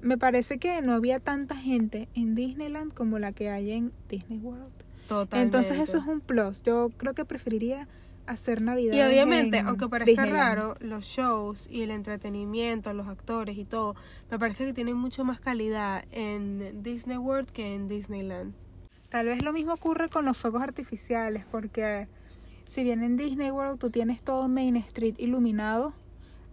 me 0.03 0.19
parece 0.19 0.59
que 0.59 0.83
no 0.83 0.93
había 0.93 1.21
tanta 1.21 1.57
gente 1.57 2.09
en 2.15 2.35
Disneyland 2.35 2.93
como 2.93 3.19
la 3.19 3.33
que 3.33 3.49
hay 3.51 3.73
en 3.73 3.93
Disney 4.09 4.39
World. 4.39 4.73
Totalmente. 5.09 5.43
Entonces 5.43 5.81
eso 5.81 5.99
es 5.99 6.07
un 6.07 6.21
plus. 6.21 6.63
Yo 6.63 6.91
creo 6.97 7.15
que 7.15 7.25
preferiría 7.25 7.89
hacer 8.27 8.61
Navidad. 8.61 8.97
Y 8.97 9.03
obviamente, 9.03 9.61
aunque 9.61 9.89
parezca 9.89 10.27
raro, 10.27 10.77
los 10.81 11.05
shows 11.05 11.69
y 11.71 11.83
el 11.83 11.91
entretenimiento, 11.91 12.93
los 12.95 13.09
actores 13.09 13.57
y 13.57 13.65
todo, 13.65 13.97
me 14.31 14.39
parece 14.39 14.67
que 14.67 14.73
tienen 14.73 14.97
mucho 14.97 15.25
más 15.25 15.41
calidad 15.41 16.05
en 16.13 16.83
Disney 16.83 17.17
World 17.17 17.51
que 17.51 17.75
en 17.75 17.89
Disneyland. 17.89 18.55
Tal 19.09 19.27
vez 19.27 19.43
lo 19.43 19.53
mismo 19.53 19.75
ocurre 19.75 20.09
con 20.09 20.25
los 20.25 20.39
fuegos 20.39 20.63
artificiales, 20.63 21.45
porque 21.51 22.09
si 22.65 22.85
bien 22.85 23.03
en 23.03 23.17
Disney 23.17 23.51
World 23.51 23.79
tú 23.79 23.91
tienes 23.91 24.23
todo 24.23 24.49
Main 24.49 24.77
Street 24.77 25.17
iluminado, 25.19 25.93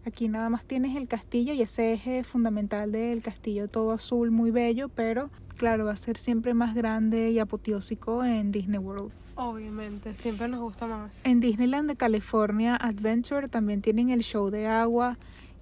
Aquí 0.06 0.27
nada 0.27 0.50
más 0.50 0.65
tienes 0.65 0.96
el 0.96 1.08
castillo 1.08 1.53
y 1.53 1.62
ese 1.62 1.94
eje 1.94 2.24
fundamental 2.24 2.91
del 2.91 3.22
castillo 3.22 3.68
todo 3.68 3.91
azul, 3.91 4.32
muy 4.32 4.51
bello, 4.51 4.89
pero 4.89 5.29
claro, 5.58 5.86
va 5.86 5.91
a 5.91 5.98
ser 5.98 6.18
siempre 6.18 6.53
más 6.53 6.74
grande 6.74 7.32
y 7.32 7.39
apoteósico 7.39 8.24
en 8.24 8.51
Disney 8.51 8.79
World. 8.79 9.12
Obviamente, 9.36 10.15
siempre 10.15 10.48
nos 10.48 10.62
gusta 10.62 10.88
más. 10.88 11.25
En 11.25 11.39
Disneyland 11.39 11.89
de 11.89 11.96
California 11.96 12.75
Adventure 12.75 13.48
también 13.48 13.82
tienen 13.82 14.10
el 14.10 14.22
show 14.22 14.50
de 14.50 14.68
agua 14.68 15.18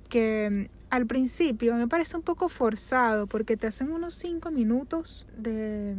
que 0.10 0.68
mm, 0.70 0.78
al 0.90 1.06
principio 1.06 1.76
me 1.76 1.88
parece 1.88 2.16
un 2.16 2.24
poco 2.24 2.50
forzado 2.50 3.28
porque 3.28 3.58
te 3.58 3.68
hacen 3.68 3.92
unos 3.92 4.14
5 4.16 4.52
minutos 4.52 5.28
de 5.38 5.96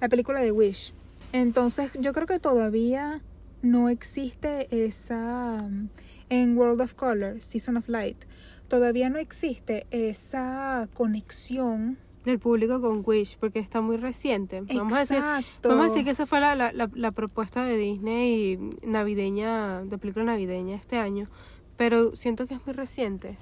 la 0.00 0.08
película 0.08 0.40
de 0.40 0.52
Wish. 0.52 0.92
Entonces 1.32 1.90
yo 1.98 2.12
creo 2.12 2.26
que 2.26 2.38
todavía 2.38 3.22
no 3.62 3.88
existe 3.88 4.68
esa 4.86 5.66
mm, 5.68 5.88
en 6.28 6.56
World 6.56 6.80
of 6.80 6.94
Color, 6.94 7.40
Season 7.40 7.76
of 7.76 7.88
Light, 7.88 8.24
todavía 8.68 9.08
no 9.08 9.18
existe 9.18 9.86
esa 9.90 10.88
conexión 10.94 11.98
del 12.24 12.38
público 12.40 12.80
con 12.80 13.02
Wish 13.06 13.38
porque 13.38 13.60
está 13.60 13.80
muy 13.80 13.96
reciente. 13.96 14.60
Vamos 14.60 14.92
a 14.92 14.98
decir, 15.00 15.22
vamos 15.62 15.84
a 15.84 15.88
decir 15.88 16.04
que 16.04 16.10
esa 16.10 16.26
fue 16.26 16.40
la, 16.40 16.54
la, 16.56 16.72
la, 16.72 17.10
propuesta 17.12 17.64
de 17.64 17.76
Disney 17.76 18.58
navideña, 18.82 19.82
de 19.82 19.96
película 19.96 20.24
navideña 20.24 20.74
este 20.74 20.98
año, 20.98 21.28
pero 21.76 22.16
siento 22.16 22.46
que 22.46 22.54
es 22.54 22.66
muy 22.66 22.74
reciente. 22.74 23.38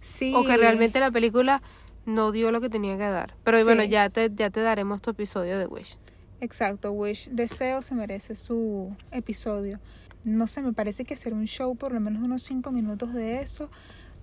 Sí. 0.00 0.32
O 0.36 0.44
que 0.44 0.56
realmente 0.56 1.00
la 1.00 1.10
película 1.10 1.62
no 2.04 2.30
dio 2.30 2.52
lo 2.52 2.60
que 2.60 2.68
tenía 2.68 2.96
que 2.98 3.04
dar. 3.04 3.34
Pero 3.42 3.64
bueno, 3.64 3.82
ya 3.84 4.10
te, 4.10 4.30
ya 4.32 4.50
te 4.50 4.60
daremos 4.60 5.00
tu 5.00 5.10
episodio 5.10 5.58
de 5.58 5.66
Wish. 5.66 5.98
Exacto, 6.40 6.92
Wish 6.92 7.30
Deseo 7.30 7.80
se 7.80 7.94
merece 7.94 8.36
su 8.36 8.94
episodio 9.10 9.80
no 10.26 10.46
sé, 10.48 10.60
me 10.60 10.72
parece 10.72 11.04
que 11.04 11.14
hacer 11.14 11.32
un 11.32 11.46
show 11.46 11.76
por 11.76 11.92
lo 11.92 12.00
menos 12.00 12.22
unos 12.22 12.42
5 12.42 12.72
minutos 12.72 13.14
de 13.14 13.40
eso, 13.40 13.70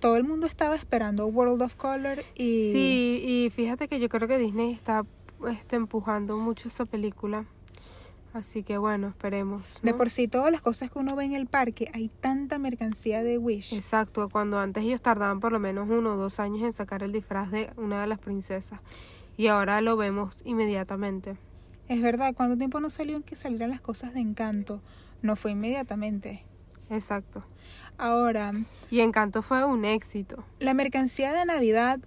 todo 0.00 0.16
el 0.16 0.24
mundo 0.24 0.46
estaba 0.46 0.76
esperando 0.76 1.26
World 1.26 1.62
of 1.62 1.76
Color 1.76 2.18
y 2.34 2.72
Sí, 2.72 3.22
y 3.26 3.50
fíjate 3.50 3.88
que 3.88 3.98
yo 3.98 4.10
creo 4.10 4.28
que 4.28 4.36
Disney 4.36 4.70
está 4.72 5.06
este, 5.48 5.76
empujando 5.76 6.36
mucho 6.36 6.68
esa 6.68 6.84
película. 6.84 7.46
Así 8.34 8.64
que 8.64 8.76
bueno, 8.78 9.08
esperemos. 9.08 9.78
de 9.82 9.94
por 9.94 10.10
sí 10.10 10.26
todas 10.26 10.50
las 10.50 10.60
cosas 10.60 10.90
que 10.90 10.98
uno 10.98 11.14
ve 11.14 11.24
en 11.24 11.34
el 11.34 11.46
parque, 11.46 11.88
hay 11.94 12.10
tanta 12.20 12.58
mercancía 12.58 13.22
de 13.22 13.38
Wish. 13.38 13.72
Exacto, 13.72 14.28
cuando 14.28 14.58
antes 14.58 14.84
ellos 14.84 15.00
tardaban 15.00 15.40
por 15.40 15.52
lo 15.52 15.60
menos 15.60 15.88
uno 15.88 16.14
o 16.14 16.16
dos 16.16 16.40
años 16.40 16.62
en 16.62 16.72
sacar 16.72 17.02
el 17.02 17.12
disfraz 17.12 17.50
de 17.50 17.70
una 17.76 18.00
de 18.00 18.08
las 18.08 18.18
princesas. 18.18 18.80
Y 19.36 19.46
ahora 19.46 19.80
lo 19.80 19.96
vemos 19.96 20.38
inmediatamente. 20.44 21.36
Es 21.88 22.02
verdad, 22.02 22.34
¿cuánto 22.34 22.58
tiempo 22.58 22.80
no 22.80 22.90
salió 22.90 23.16
en 23.16 23.22
que 23.22 23.36
salieran 23.36 23.70
las 23.70 23.80
cosas 23.80 24.12
de 24.14 24.20
encanto? 24.20 24.80
No 25.24 25.36
fue 25.36 25.52
inmediatamente. 25.52 26.44
Exacto. 26.90 27.42
Ahora, 27.96 28.52
Y 28.90 29.00
Encanto 29.00 29.40
fue 29.40 29.64
un 29.64 29.86
éxito. 29.86 30.44
la 30.60 30.74
mercancía 30.74 31.32
de 31.32 31.46
Navidad, 31.46 31.98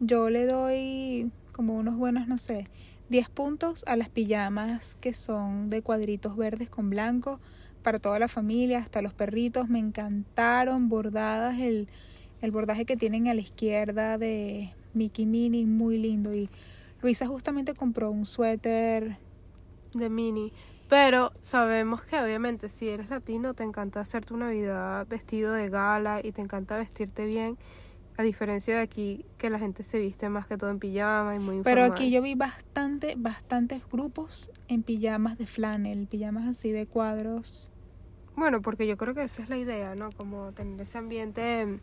yo 0.00 0.28
le 0.28 0.44
doy 0.44 1.30
como 1.52 1.76
unos 1.76 1.96
buenos, 1.96 2.28
no 2.28 2.36
sé, 2.36 2.66
10 3.08 3.30
puntos 3.30 3.84
a 3.86 3.96
las 3.96 4.10
pijamas 4.10 4.96
que 5.00 5.14
son 5.14 5.70
de 5.70 5.80
cuadritos 5.80 6.36
verdes 6.36 6.68
con 6.68 6.90
blanco 6.90 7.40
para 7.82 8.00
toda 8.00 8.18
la 8.18 8.28
familia, 8.28 8.80
hasta 8.80 9.00
los 9.00 9.14
perritos. 9.14 9.70
Me 9.70 9.78
encantaron, 9.78 10.90
bordadas, 10.90 11.58
el, 11.58 11.88
el 12.42 12.50
bordaje 12.50 12.84
que 12.84 12.98
tienen 12.98 13.28
a 13.28 13.34
la 13.34 13.40
izquierda 13.40 14.18
de 14.18 14.74
Mickey 14.92 15.24
Minnie, 15.24 15.64
muy 15.64 15.96
lindo. 15.96 16.34
Y 16.34 16.50
Luisa 17.00 17.26
justamente 17.26 17.72
compró 17.72 18.10
un 18.10 18.26
suéter 18.26 19.16
de 19.94 20.10
Mini. 20.10 20.52
Pero 20.88 21.32
sabemos 21.42 22.02
que 22.02 22.18
obviamente 22.18 22.68
si 22.68 22.88
eres 22.88 23.10
latino 23.10 23.54
te 23.54 23.62
encanta 23.62 24.00
hacer 24.00 24.24
tu 24.24 24.36
Navidad 24.36 25.06
vestido 25.06 25.52
de 25.52 25.68
gala 25.68 26.20
y 26.22 26.32
te 26.32 26.40
encanta 26.40 26.76
vestirte 26.76 27.26
bien. 27.26 27.58
A 28.16 28.22
diferencia 28.22 28.74
de 28.74 28.80
aquí 28.80 29.24
que 29.36 29.48
la 29.48 29.60
gente 29.60 29.84
se 29.84 30.00
viste 30.00 30.28
más 30.28 30.48
que 30.48 30.56
todo 30.56 30.70
en 30.70 30.80
pijama 30.80 31.36
y 31.36 31.38
muy 31.38 31.60
Pero 31.62 31.82
informal. 31.82 31.92
aquí 31.92 32.10
yo 32.10 32.20
vi 32.20 32.34
bastante, 32.34 33.14
bastantes 33.16 33.82
grupos 33.88 34.50
en 34.66 34.82
pijamas 34.82 35.38
de 35.38 35.46
flannel, 35.46 36.08
pijamas 36.08 36.48
así 36.48 36.72
de 36.72 36.86
cuadros. 36.86 37.70
Bueno, 38.34 38.60
porque 38.60 38.86
yo 38.86 38.96
creo 38.96 39.14
que 39.14 39.22
esa 39.22 39.42
es 39.42 39.48
la 39.48 39.56
idea, 39.56 39.94
¿no? 39.94 40.10
Como 40.10 40.52
tener 40.52 40.80
ese 40.80 40.98
ambiente 40.98 41.78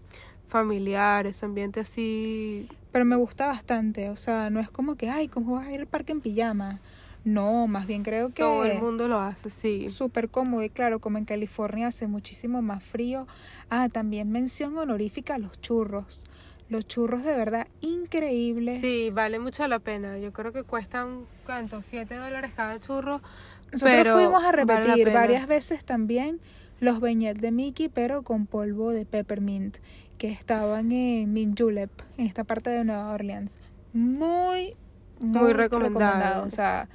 familiar, 0.48 1.26
ese 1.26 1.46
ambiente 1.46 1.80
así... 1.82 2.68
Pero 2.92 3.06
me 3.06 3.16
gusta 3.16 3.48
bastante, 3.48 4.10
o 4.10 4.16
sea, 4.16 4.50
no 4.50 4.60
es 4.60 4.70
como 4.70 4.96
que, 4.96 5.10
ay, 5.10 5.28
¿cómo 5.28 5.56
vas 5.56 5.68
a 5.68 5.74
ir 5.74 5.82
al 5.82 5.88
parque 5.88 6.12
en 6.12 6.22
pijama? 6.22 6.82
No, 7.26 7.66
más 7.66 7.88
bien 7.88 8.04
creo 8.04 8.30
que 8.30 8.44
Todo 8.44 8.66
el 8.66 8.80
mundo 8.80 9.08
lo 9.08 9.20
hace, 9.20 9.50
sí. 9.50 9.90
súper 9.90 10.30
cómodo 10.30 10.64
y 10.64 10.70
claro, 10.70 11.00
como 11.00 11.18
en 11.18 11.26
California 11.26 11.88
hace 11.88 12.06
muchísimo 12.06 12.62
más 12.62 12.84
frío. 12.84 13.28
Ah, 13.70 13.90
también 13.92 14.32
mención 14.32 14.78
honorífica 14.78 15.36
a 15.36 15.38
los 15.40 15.60
churros. 15.60 16.24
Los 16.70 16.88
churros 16.88 17.24
de 17.24 17.36
verdad 17.36 17.68
increíbles. 17.82 18.80
Sí, 18.80 19.10
vale 19.12 19.40
mucho 19.40 19.68
la 19.68 19.80
pena. 19.80 20.20
Yo 20.20 20.32
creo 20.34 20.54
que 20.54 20.64
cuestan, 20.64 21.26
¿cuánto? 21.46 21.80
¿7 21.80 22.08
dólares 22.16 22.54
cada 22.56 22.80
churro? 22.80 23.22
Nosotros 23.72 23.92
pero 23.92 24.14
fuimos 24.14 24.44
a 24.44 24.52
repetir 24.52 25.12
varias 25.12 25.48
veces 25.48 25.84
también 25.84 26.40
los 26.80 27.00
beignet 27.00 27.40
de 27.40 27.52
Mickey, 27.52 27.90
pero 27.90 28.22
con 28.22 28.46
polvo 28.46 28.92
de 28.92 29.06
peppermint, 29.06 29.78
que 30.18 30.30
estaban 30.30 30.92
en 30.92 31.34
Mint 31.34 31.60
Julep, 31.60 31.90
en 32.18 32.28
esta 32.28 32.44
parte 32.44 32.70
de 32.70 32.84
Nueva 32.84 33.12
Orleans. 33.14 33.58
Muy, 33.94 34.76
muy, 35.20 35.40
Muy 35.40 35.54
recomendado. 35.54 36.46
O 36.46 36.52
sea, 36.52 36.90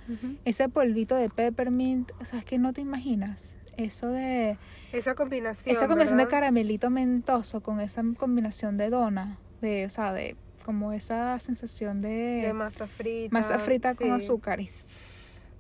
ese 0.44 0.68
polvito 0.68 1.16
de 1.16 1.28
peppermint, 1.30 2.10
o 2.20 2.24
sea, 2.24 2.40
es 2.40 2.44
que 2.44 2.58
no 2.58 2.72
te 2.72 2.80
imaginas. 2.80 3.56
Eso 3.76 4.08
de. 4.08 4.58
Esa 4.92 5.14
combinación. 5.14 5.74
esa 5.74 5.86
combinación 5.86 6.18
de 6.18 6.26
caramelito 6.26 6.90
mentoso 6.90 7.62
con 7.62 7.80
esa 7.80 8.02
combinación 8.16 8.76
de 8.76 8.90
dona, 8.90 9.38
de, 9.62 9.86
o 9.86 9.88
sea, 9.88 10.12
de 10.12 10.36
como 10.64 10.92
esa 10.92 11.38
sensación 11.38 12.02
de, 12.02 12.42
De 12.42 12.52
masa 12.52 12.86
frita. 12.86 13.32
masa 13.32 13.58
frita 13.58 13.94
con 13.94 14.08
sí. 14.08 14.12
azúcar. 14.12 14.60
es 14.60 14.84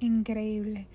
increíble. 0.00 0.86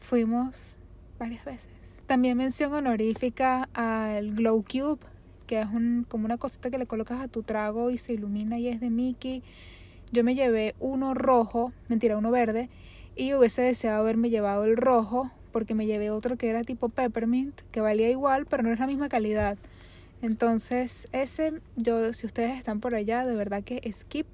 Fuimos 0.00 0.76
varias 1.18 1.44
veces. 1.44 1.70
También 2.06 2.36
mención 2.36 2.72
honorífica 2.74 3.68
al 3.72 4.34
Glow 4.34 4.64
Cube, 4.64 5.00
que 5.46 5.60
es 5.60 5.68
un, 5.68 6.04
como 6.08 6.24
una 6.24 6.36
cosita 6.36 6.70
que 6.70 6.78
le 6.78 6.86
colocas 6.86 7.20
a 7.20 7.28
tu 7.28 7.42
trago 7.42 7.90
y 7.90 7.98
se 7.98 8.12
ilumina 8.12 8.58
y 8.58 8.68
es 8.68 8.80
de 8.80 8.90
Mickey. 8.90 9.42
Yo 10.14 10.22
me 10.22 10.36
llevé 10.36 10.76
uno 10.78 11.12
rojo, 11.12 11.72
mentira, 11.88 12.16
uno 12.16 12.30
verde, 12.30 12.70
y 13.16 13.34
hubiese 13.34 13.62
deseado 13.62 14.00
haberme 14.00 14.30
llevado 14.30 14.64
el 14.64 14.76
rojo 14.76 15.28
porque 15.50 15.74
me 15.74 15.86
llevé 15.86 16.10
otro 16.10 16.36
que 16.36 16.48
era 16.48 16.62
tipo 16.62 16.88
peppermint, 16.88 17.60
que 17.72 17.80
valía 17.80 18.08
igual, 18.10 18.46
pero 18.46 18.62
no 18.62 18.70
es 18.72 18.78
la 18.78 18.86
misma 18.86 19.08
calidad. 19.08 19.58
Entonces, 20.22 21.08
ese, 21.10 21.54
yo, 21.74 22.12
si 22.12 22.26
ustedes 22.26 22.56
están 22.56 22.78
por 22.78 22.94
allá, 22.94 23.26
de 23.26 23.34
verdad 23.34 23.64
que 23.64 23.80
skip, 23.92 24.26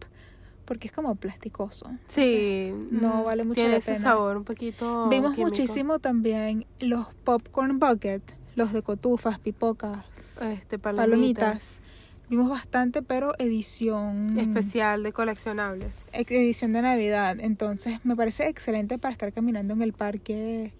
porque 0.67 0.89
es 0.89 0.93
como 0.93 1.15
plasticoso. 1.15 1.91
Sí. 2.09 2.73
no 2.91 3.23
mm, 3.23 3.25
vale 3.25 3.45
mucho 3.45 3.55
Tiene 3.55 3.71
la 3.71 3.77
ese 3.79 3.93
pena. 3.95 4.03
sabor 4.03 4.37
un 4.37 4.45
poquito. 4.45 5.09
Vimos 5.09 5.33
químico. 5.33 5.49
muchísimo 5.49 5.99
también 5.99 6.67
los 6.79 7.07
popcorn 7.25 7.79
bucket, 7.79 8.23
los 8.55 8.75
de 8.75 8.83
cotufas, 8.83 9.39
pipocas, 9.39 10.05
Este, 10.43 10.79
palomitas. 10.79 11.47
palomitas. 11.49 11.80
Vimos 12.31 12.49
bastante, 12.49 13.03
pero 13.03 13.33
edición 13.41 14.39
Especial 14.39 15.03
de 15.03 15.13
coleccionables. 15.13 16.07
edición 16.13 16.73
de 16.73 16.81
Navidad. 16.81 17.37
Entonces, 17.41 17.99
me 18.05 18.15
parece 18.15 18.49
excelente 18.49 18.99
para 18.99 19.11
estar 19.11 19.33
caminando 19.33 19.75
en 19.75 19.83
el 19.83 19.93
parque 19.93 20.73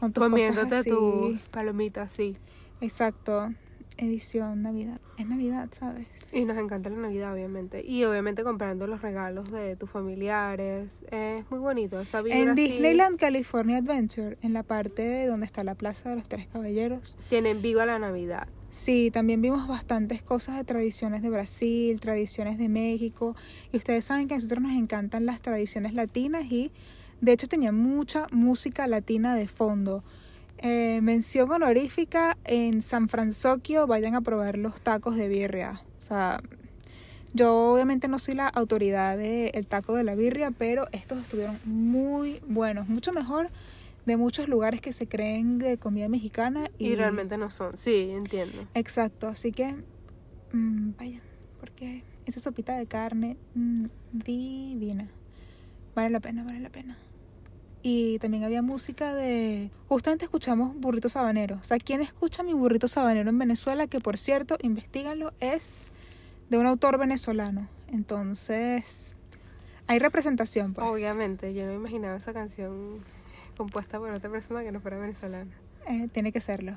con 0.00 0.14
tus 0.14 0.24
Comiéndote 0.24 0.62
cosas 0.62 0.80
así. 0.80 0.90
tus 0.90 1.48
palomitas, 1.50 2.10
sí. 2.10 2.38
Exacto. 2.80 3.52
Edición 3.98 4.62
Navidad. 4.62 5.00
Es 5.18 5.26
Navidad, 5.28 5.68
¿sabes? 5.72 6.08
Y 6.32 6.44
nos 6.46 6.56
encanta 6.58 6.88
la 6.90 6.96
Navidad, 6.96 7.32
obviamente. 7.34 7.84
Y 7.84 8.04
obviamente 8.04 8.42
comprando 8.42 8.86
los 8.86 9.00
regalos 9.02 9.50
de 9.50 9.76
tus 9.76 9.90
familiares. 9.90 11.02
Es 11.10 11.50
muy 11.50 11.58
bonito 11.60 12.00
esa 12.00 12.20
En 12.20 12.50
así. 12.50 12.60
Disneyland 12.68 13.18
California 13.18 13.78
Adventure, 13.78 14.36
en 14.42 14.52
la 14.54 14.62
parte 14.62 15.02
de 15.02 15.26
donde 15.26 15.44
está 15.46 15.62
la 15.62 15.74
Plaza 15.74 16.08
de 16.10 16.16
los 16.16 16.28
Tres 16.28 16.46
Caballeros, 16.46 17.16
Tienen 17.30 17.60
viva 17.62 17.84
la 17.86 17.98
Navidad. 17.98 18.48
Sí, 18.70 19.10
también 19.10 19.40
vimos 19.40 19.66
bastantes 19.66 20.22
cosas 20.22 20.56
de 20.56 20.64
tradiciones 20.64 21.22
de 21.22 21.30
Brasil, 21.30 22.00
tradiciones 22.00 22.58
de 22.58 22.68
México. 22.68 23.34
Y 23.72 23.76
ustedes 23.76 24.04
saben 24.04 24.28
que 24.28 24.34
a 24.34 24.36
nosotros 24.36 24.60
nos 24.60 24.72
encantan 24.72 25.26
las 25.26 25.40
tradiciones 25.40 25.94
latinas 25.94 26.44
y 26.50 26.70
de 27.20 27.32
hecho 27.32 27.48
tenía 27.48 27.72
mucha 27.72 28.26
música 28.32 28.86
latina 28.86 29.34
de 29.34 29.48
fondo. 29.48 30.02
Eh, 30.58 31.00
mención 31.02 31.50
honorífica 31.50 32.38
en 32.44 32.82
San 32.82 33.08
Francisco, 33.08 33.86
vayan 33.86 34.14
a 34.14 34.20
probar 34.20 34.58
los 34.58 34.80
tacos 34.80 35.16
de 35.16 35.28
birria. 35.28 35.82
O 35.98 36.02
sea, 36.02 36.40
yo 37.34 37.72
obviamente 37.72 38.08
no 38.08 38.18
soy 38.18 38.34
la 38.34 38.48
autoridad 38.48 39.18
del 39.18 39.66
taco 39.66 39.94
de 39.94 40.04
la 40.04 40.14
birria, 40.14 40.50
pero 40.50 40.86
estos 40.92 41.20
estuvieron 41.20 41.58
muy 41.64 42.40
buenos, 42.46 42.88
mucho 42.88 43.12
mejor 43.12 43.50
de 44.06 44.16
muchos 44.16 44.48
lugares 44.48 44.80
que 44.80 44.92
se 44.92 45.08
creen 45.08 45.58
de 45.58 45.78
comida 45.78 46.08
mexicana 46.08 46.70
Y, 46.78 46.94
realmente 46.94 47.36
no 47.36 47.50
son. 47.50 47.76
Sí, 47.76 48.08
entiendo. 48.12 48.66
Exacto, 48.74 49.28
así 49.28 49.52
que 49.52 49.74
mm, 50.52 50.92
vayan, 50.96 51.22
porque 51.60 52.04
esa 52.24 52.40
sopita 52.40 52.76
de 52.76 52.86
carne 52.86 53.36
mm, 53.54 53.86
divina. 54.12 55.08
Vale 55.94 56.10
la 56.10 56.20
pena, 56.20 56.44
vale 56.44 56.60
la 56.60 56.70
pena. 56.70 56.96
Y 57.82 58.18
también 58.18 58.42
había 58.42 58.62
música 58.62 59.14
de... 59.14 59.70
Justamente 59.88 60.24
escuchamos 60.24 60.74
burrito 60.76 61.08
sabanero. 61.08 61.56
O 61.56 61.62
sea, 61.62 61.78
¿quién 61.78 62.00
escucha 62.00 62.42
mi 62.42 62.52
burrito 62.52 62.88
sabanero 62.88 63.30
en 63.30 63.38
Venezuela? 63.38 63.86
Que 63.86 64.00
por 64.00 64.18
cierto, 64.18 64.56
investiganlo, 64.60 65.32
es 65.40 65.92
de 66.50 66.58
un 66.58 66.66
autor 66.66 66.98
venezolano. 66.98 67.68
Entonces, 67.88 69.14
hay 69.86 70.00
representación, 70.00 70.74
pues. 70.74 70.86
Obviamente, 70.86 71.54
yo 71.54 71.64
no 71.64 71.72
me 71.72 71.76
imaginaba 71.76 72.16
esa 72.16 72.32
canción 72.32 73.04
compuesta 73.56 73.98
por 73.98 74.10
otra 74.10 74.30
persona 74.30 74.62
que 74.62 74.72
no 74.72 74.80
fuera 74.80 74.98
venezolana. 74.98 75.50
Eh, 75.88 76.08
tiene 76.12 76.32
que 76.32 76.40
serlo. 76.40 76.72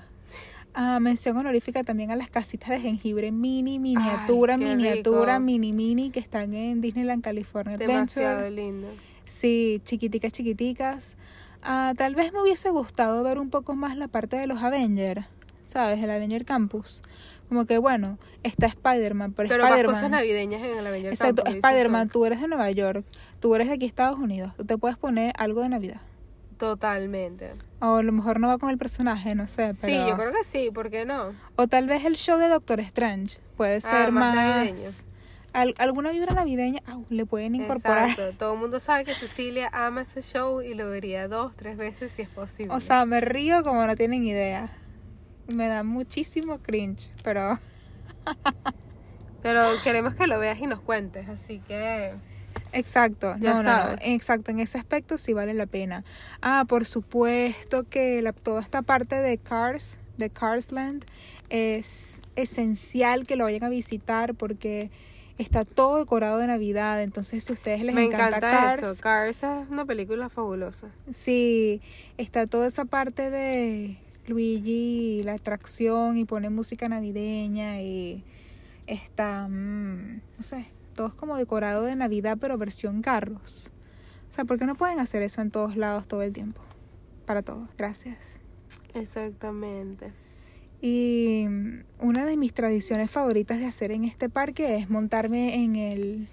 Ah, 0.73 0.99
mención 0.99 1.35
honorífica 1.35 1.83
también 1.83 2.11
a 2.11 2.15
las 2.15 2.29
casitas 2.29 2.69
de 2.69 2.79
jengibre 2.79 3.31
mini, 3.31 3.79
miniatura, 3.79 4.55
miniatura, 4.57 5.33
rico. 5.37 5.45
mini, 5.45 5.73
mini, 5.73 6.11
que 6.11 6.19
están 6.19 6.53
en 6.53 6.79
Disneyland 6.79 7.23
California 7.23 7.77
Demasiado 7.77 8.39
Adventure. 8.39 8.51
lindo. 8.63 8.87
Sí, 9.25 9.81
chiquiticas, 9.83 10.31
chiquiticas. 10.31 11.17
Ah, 11.63 11.93
tal 11.97 12.15
vez 12.15 12.31
me 12.33 12.41
hubiese 12.41 12.69
gustado 12.69 13.23
ver 13.23 13.39
un 13.39 13.49
poco 13.49 13.75
más 13.75 13.97
la 13.97 14.07
parte 14.07 14.37
de 14.37 14.47
los 14.47 14.61
Avengers, 14.63 15.25
¿sabes? 15.65 16.03
El 16.03 16.11
Avenger 16.11 16.45
Campus. 16.45 17.01
Como 17.49 17.65
que, 17.65 17.79
bueno, 17.79 18.19
está 18.43 18.67
Spider-Man, 18.67 19.33
pero, 19.33 19.49
Pero 19.49 19.63
Spider-Man. 19.65 19.95
cosas 19.95 20.11
navideñas 20.11 20.61
en 20.61 20.77
el 20.77 20.85
Avenger 20.85 21.11
Exacto, 21.13 21.43
Campus, 21.43 21.61
tú. 21.61 21.67
Spider-Man, 21.67 22.09
tú 22.09 22.25
eres 22.25 22.41
de 22.41 22.47
Nueva 22.47 22.69
York, 22.71 23.03
tú 23.39 23.55
eres 23.55 23.67
de 23.69 23.73
aquí 23.73 23.85
Estados 23.87 24.19
Unidos, 24.19 24.55
tú 24.55 24.65
te 24.65 24.77
puedes 24.77 24.97
poner 24.97 25.33
algo 25.37 25.61
de 25.61 25.69
Navidad. 25.69 25.99
Totalmente. 26.59 27.53
O 27.79 27.95
a 27.95 28.03
lo 28.03 28.11
mejor 28.11 28.39
no 28.39 28.47
va 28.49 28.57
con 28.57 28.69
el 28.69 28.77
personaje, 28.77 29.33
no 29.33 29.47
sé, 29.47 29.71
pero... 29.81 30.03
Sí, 30.03 30.09
yo 30.09 30.15
creo 30.17 30.31
que 30.33 30.43
sí, 30.43 30.69
¿por 30.73 30.89
qué 30.91 31.05
no? 31.05 31.33
O 31.55 31.67
tal 31.67 31.87
vez 31.87 32.03
el 32.05 32.15
show 32.17 32.37
de 32.37 32.49
Doctor 32.49 32.79
Strange 32.81 33.39
puede 33.57 33.79
ser 33.81 34.07
Ah, 34.09 34.11
más 34.11 34.35
más... 34.35 34.35
navideño. 34.35 34.89
al- 35.53 35.73
alguna 35.79 36.11
vibra 36.11 36.33
navideña 36.35 36.81
au, 36.85 37.05
le 37.09 37.25
pueden 37.25 37.55
incorporar. 37.55 38.09
Exacto. 38.09 38.37
Todo 38.37 38.53
el 38.55 38.59
mundo 38.59 38.79
sabe 38.81 39.05
que 39.05 39.15
Cecilia 39.15 39.69
ama 39.71 40.01
ese 40.01 40.21
show 40.21 40.61
y 40.61 40.73
lo 40.73 40.89
vería 40.89 41.27
dos, 41.29 41.55
tres 41.55 41.77
veces 41.77 42.11
si 42.11 42.21
es 42.23 42.29
posible. 42.29 42.73
O 42.75 42.79
sea, 42.81 43.05
me 43.05 43.21
río 43.21 43.63
como 43.63 43.85
no 43.85 43.95
tienen 43.95 44.23
idea. 44.25 44.69
Me 45.47 45.67
da 45.67 45.83
muchísimo 45.83 46.59
cringe, 46.59 47.11
pero 47.23 47.57
Pero 49.41 49.61
queremos 49.83 50.13
que 50.15 50.27
lo 50.27 50.37
veas 50.39 50.59
y 50.59 50.67
nos 50.67 50.81
cuentes, 50.81 51.29
así 51.29 51.59
que... 51.67 52.13
Exacto, 52.73 53.35
Ya 53.39 53.53
no, 53.53 53.63
no, 53.63 53.63
no, 53.63 53.81
sabes. 53.81 53.99
exacto, 54.03 54.51
en 54.51 54.59
ese 54.59 54.77
aspecto 54.77 55.17
sí 55.17 55.33
vale 55.33 55.53
la 55.53 55.65
pena. 55.65 56.03
Ah, 56.41 56.65
por 56.67 56.85
supuesto 56.85 57.83
que 57.89 58.21
la, 58.21 58.33
toda 58.33 58.61
esta 58.61 58.81
parte 58.81 59.15
de 59.15 59.37
Cars, 59.37 59.97
de 60.17 60.29
Carsland, 60.29 61.05
es 61.49 62.21
esencial 62.35 63.25
que 63.25 63.35
lo 63.35 63.45
vayan 63.45 63.63
a 63.63 63.69
visitar 63.69 64.35
porque 64.35 64.91
está 65.37 65.63
todo 65.65 65.97
decorado 65.99 66.37
de 66.37 66.47
Navidad, 66.47 67.01
entonces 67.01 67.43
si 67.45 67.51
a 67.53 67.55
ustedes 67.55 67.81
les 67.83 67.95
Me 67.95 68.05
encanta, 68.05 68.37
encanta 68.37 68.49
Cars, 68.49 68.83
eso. 68.83 69.01
Cars 69.01 69.37
es 69.43 69.69
una 69.69 69.85
película 69.85 70.29
fabulosa. 70.29 70.87
sí, 71.11 71.81
está 72.17 72.45
toda 72.45 72.67
esa 72.67 72.85
parte 72.85 73.29
de 73.29 73.97
Luigi, 74.27 75.21
la 75.23 75.33
atracción 75.33 76.17
y 76.17 76.25
pone 76.25 76.49
música 76.49 76.87
navideña 76.89 77.81
y 77.81 78.23
está, 78.85 79.47
mm, 79.49 80.21
no 80.37 80.43
sé, 80.43 80.65
todo 80.99 81.07
es 81.07 81.13
como 81.13 81.37
decorado 81.37 81.85
de 81.85 81.95
Navidad 81.95 82.37
pero 82.41 82.57
versión 82.57 83.01
carros. 83.01 83.71
O 84.29 84.33
sea, 84.33 84.43
¿por 84.43 84.59
qué 84.59 84.65
no 84.65 84.75
pueden 84.75 84.99
hacer 84.99 85.21
eso 85.21 85.41
en 85.41 85.49
todos 85.49 85.77
lados 85.77 86.09
todo 86.09 86.23
el 86.23 86.33
tiempo? 86.33 86.59
Para 87.25 87.41
todos. 87.41 87.69
Gracias. 87.77 88.41
Exactamente. 88.93 90.11
Y 90.81 91.45
mm, 91.47 91.83
una 92.01 92.25
de 92.25 92.35
mis 92.35 92.53
tradiciones 92.53 93.09
favoritas 93.09 93.59
de 93.59 93.65
hacer 93.65 93.91
en 93.91 94.03
este 94.03 94.27
parque 94.27 94.75
es 94.75 94.89
montarme 94.89 95.63
en 95.63 95.77
el 95.77 96.27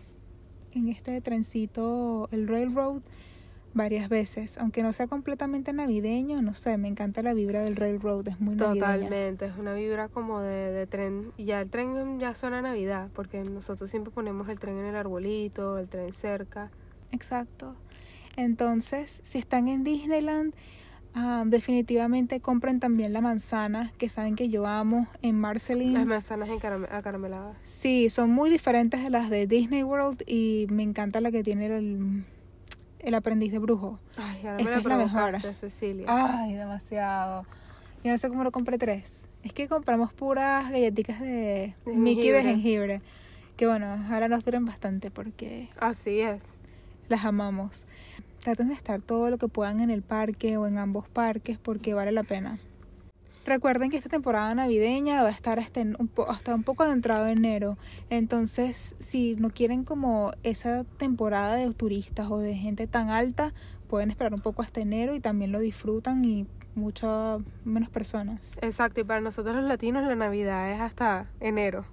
en 0.73 0.89
este 0.89 1.21
trencito, 1.21 2.29
el 2.33 2.49
railroad, 2.49 3.03
varias 3.77 4.09
veces, 4.09 4.57
aunque 4.59 4.83
no 4.83 4.93
sea 4.93 5.07
completamente 5.07 5.73
navideño, 5.73 6.41
no 6.41 6.55
sé, 6.55 6.79
me 6.79 6.89
encanta 6.89 7.23
la 7.23 7.35
vibra 7.35 7.63
del 7.63 7.77
railroad, 7.77 8.27
es 8.27 8.41
muy 8.41 8.57
navideña. 8.57 8.95
Totalmente, 8.95 9.45
es 9.47 9.53
una 9.59 9.75
vibra 9.75 10.09
como 10.09 10.41
de, 10.41 10.73
de 10.73 10.87
tren. 10.87 11.33
Y 11.37 11.45
ya 11.45 11.61
el 11.61 11.69
tren 11.69 12.19
ya 12.19 12.35
suena 12.35 12.59
a 12.59 12.63
Navidad, 12.63 13.09
porque 13.15 13.45
nosotros 13.45 13.91
siempre 13.91 14.11
ponemos 14.11 14.49
el 14.49 14.59
tren 14.59 14.79
en 14.79 14.87
el 14.87 14.97
arbolito, 14.97 15.79
el 15.79 15.89
tren 15.89 16.13
cerca. 16.13 16.71
Exacto. 17.13 17.77
Entonces, 18.37 19.21
si 19.23 19.39
están 19.39 19.69
en 19.69 19.85
Disneyland, 19.85 20.55
ah, 21.15 21.45
definitivamente 21.47 22.41
compren 22.41 22.81
también 22.81 23.13
la 23.13 23.21
manzana, 23.21 23.93
que 23.99 24.09
saben 24.09 24.37
que 24.37 24.49
yo 24.49 24.67
amo 24.67 25.07
en 25.21 25.39
Marcelines. 25.39 25.95
Las 25.95 26.07
manzanas 26.07 26.49
acarameladas. 26.91 27.57
Sí, 27.63 28.09
son 28.09 28.31
muy 28.31 28.49
diferentes 28.49 29.03
de 29.03 29.11
las 29.11 29.29
de 29.29 29.47
Disney 29.47 29.83
World 29.83 30.23
y 30.27 30.67
me 30.71 30.83
encanta 30.83 31.21
la 31.21 31.31
que 31.31 31.43
tiene 31.43 31.67
el, 31.67 32.25
el 33.07 33.15
aprendiz 33.15 33.53
de 33.53 33.59
brujo. 33.59 33.99
Ay, 34.17 34.41
ahora 34.47 34.57
Esa 34.59 34.73
me 34.73 34.77
es 34.79 34.85
la 34.85 34.97
mejor. 34.99 35.55
Cecilia. 35.55 36.07
Ay, 36.09 36.55
demasiado. 36.55 37.47
Yo 38.05 38.13
no 38.13 38.19
sé 38.19 38.29
cómo 38.29 38.45
lo 38.45 38.53
compré 38.53 38.77
tres. 38.79 39.27
Es 39.43 39.53
que 39.53 39.69
compramos 39.69 40.13
puras 40.13 40.71
galletitas 40.71 41.21
de, 41.21 41.75
De 41.87 41.93
Mickey 41.93 42.31
de 42.31 42.43
jengibre. 42.43 42.99
jengibre. 42.99 43.03
Que 43.57 43.67
bueno, 43.67 43.87
ahora 44.11 44.29
nos 44.29 44.45
duran 44.45 44.67
bastante 44.67 45.11
porque 45.11 45.69
Así 45.81 46.21
es. 46.21 46.43
las 47.09 47.25
amamos. 47.25 47.87
Traten 48.43 48.69
de 48.69 48.75
estar 48.75 49.01
todo 49.01 49.31
lo 49.31 49.39
que 49.39 49.49
puedan 49.49 49.81
en 49.81 49.91
el 49.91 50.03
parque 50.03 50.57
o 50.57 50.67
en 50.67 50.79
ambos 50.79 51.09
parques 51.09 51.59
porque 51.59 51.95
vale 51.95 52.13
la 52.13 52.23
pena. 52.23 52.59
Recuerden 53.47 53.91
que 53.91 53.97
esta 53.97 54.09
temporada 54.11 54.53
navideña 54.55 55.23
va 55.23 55.29
a 55.29 55.33
estar 55.33 55.59
hasta, 55.61 55.81
un, 55.81 56.09
po- 56.09 56.29
hasta 56.29 56.55
un 56.55 56.65
poco 56.65 56.83
adentrado 56.83 57.27
en 57.29 57.39
enero. 57.39 57.79
Entonces, 58.11 58.97
si 58.99 59.37
no 59.37 59.51
quieren 59.51 59.85
como 59.85 60.33
esa 60.43 60.83
temporada 60.99 61.55
de 61.55 61.73
turistas 61.73 62.29
o 62.29 62.39
de 62.39 62.55
gente 62.57 62.89
tan 62.89 63.09
alta, 63.09 63.55
pueden 63.89 64.11
esperar 64.11 64.35
un 64.35 64.41
poco 64.41 64.63
hasta 64.63 64.81
enero 64.81 65.15
y 65.15 65.21
también 65.21 65.53
lo 65.53 65.61
disfrutan 65.61 66.25
y 66.25 66.47
muchas 66.75 67.41
menos 67.65 67.89
personas. 67.89 68.59
Exacto, 68.61 69.01
y 69.01 69.05
para 69.05 69.21
nosotros 69.21 69.55
los 69.55 69.65
latinos 69.65 70.05
la 70.05 70.17
Navidad 70.17 70.73
es 70.73 70.81
hasta 70.81 71.31
enero. 71.41 71.85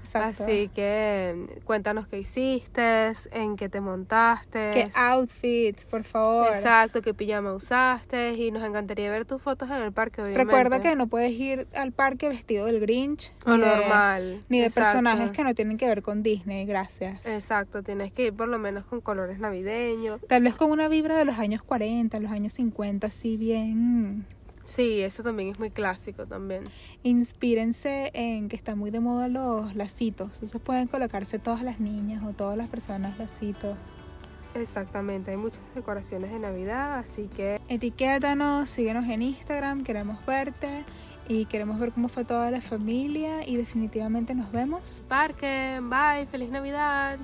Exacto. 0.00 0.44
Así 0.44 0.68
que 0.74 1.60
cuéntanos 1.64 2.06
qué 2.08 2.18
hiciste, 2.18 3.12
en 3.32 3.56
qué 3.56 3.68
te 3.68 3.80
montaste. 3.80 4.70
¿Qué 4.72 4.88
outfits, 4.94 5.84
por 5.84 6.04
favor? 6.04 6.48
Exacto, 6.54 7.02
qué 7.02 7.14
pijama 7.14 7.52
usaste 7.54 8.32
y 8.34 8.50
nos 8.50 8.62
encantaría 8.64 9.10
ver 9.10 9.24
tus 9.24 9.40
fotos 9.40 9.68
en 9.70 9.76
el 9.76 9.92
parque, 9.92 10.22
obviamente. 10.22 10.44
Recuerda 10.44 10.80
que 10.80 10.96
no 10.96 11.06
puedes 11.06 11.32
ir 11.32 11.66
al 11.74 11.92
parque 11.92 12.28
vestido 12.28 12.66
del 12.66 12.80
Grinch. 12.80 13.32
O 13.46 13.52
ni 13.56 13.60
de- 13.62 13.66
normal. 13.66 14.44
Ni 14.48 14.58
de 14.60 14.66
Exacto. 14.66 14.88
personajes 14.88 15.30
que 15.30 15.44
no 15.44 15.54
tienen 15.54 15.76
que 15.76 15.86
ver 15.86 16.02
con 16.02 16.22
Disney, 16.22 16.66
gracias. 16.66 17.24
Exacto, 17.26 17.82
tienes 17.82 18.12
que 18.12 18.26
ir 18.26 18.32
por 18.34 18.48
lo 18.48 18.58
menos 18.58 18.84
con 18.84 19.00
colores 19.00 19.38
navideños. 19.38 20.20
Tal 20.28 20.42
vez 20.42 20.54
con 20.54 20.70
una 20.70 20.88
vibra 20.88 21.16
de 21.16 21.24
los 21.24 21.38
años 21.38 21.62
40, 21.62 22.18
los 22.20 22.30
años 22.32 22.52
50, 22.54 23.06
así 23.06 23.36
bien. 23.36 24.26
Sí, 24.70 25.00
eso 25.00 25.24
también 25.24 25.48
es 25.48 25.58
muy 25.58 25.70
clásico 25.72 26.26
también. 26.26 26.68
Inspírense 27.02 28.12
en 28.14 28.48
que 28.48 28.54
está 28.54 28.76
muy 28.76 28.92
de 28.92 29.00
moda 29.00 29.26
los 29.26 29.74
lacitos. 29.74 30.34
Entonces 30.34 30.60
pueden 30.60 30.86
colocarse 30.86 31.40
todas 31.40 31.64
las 31.64 31.80
niñas 31.80 32.22
o 32.22 32.32
todas 32.34 32.56
las 32.56 32.68
personas 32.68 33.18
lacitos. 33.18 33.76
Exactamente, 34.54 35.32
hay 35.32 35.36
muchas 35.36 35.60
decoraciones 35.74 36.30
de 36.30 36.38
Navidad, 36.38 36.98
así 36.98 37.28
que 37.34 37.60
Etiquétanos, 37.68 38.70
síguenos 38.70 39.08
en 39.08 39.22
Instagram, 39.22 39.82
queremos 39.82 40.24
verte 40.24 40.84
y 41.28 41.46
queremos 41.46 41.80
ver 41.80 41.90
cómo 41.90 42.08
fue 42.08 42.24
toda 42.24 42.52
la 42.52 42.60
familia 42.60 43.46
y 43.46 43.56
definitivamente 43.56 44.36
nos 44.36 44.52
vemos. 44.52 45.02
parque, 45.08 45.80
bye, 45.82 46.26
feliz 46.26 46.50
Navidad. 46.50 47.18